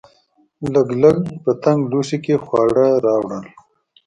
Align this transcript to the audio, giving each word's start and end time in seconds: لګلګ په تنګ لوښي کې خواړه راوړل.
لګلګ 0.73 1.19
په 1.43 1.51
تنګ 1.63 1.79
لوښي 1.91 2.17
کې 2.25 2.35
خواړه 2.43 2.87
راوړل. 3.05 3.45